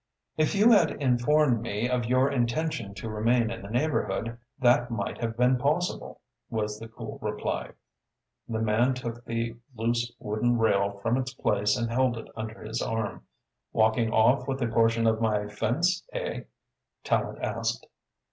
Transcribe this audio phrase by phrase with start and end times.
[0.35, 5.19] "If you had informed me of your intention to remain in the neighborhood, that might
[5.19, 7.73] have been possible," was the cool reply.
[8.49, 12.81] The man took the loose wooden rail from its place and held it under his
[12.81, 13.27] arm.
[13.73, 16.45] "Walking off with a portion of my fence, eh?"
[17.03, 17.85] Tallente asked.